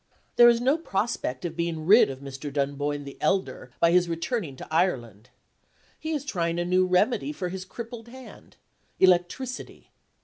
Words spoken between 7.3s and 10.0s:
for his crippled hand electricity.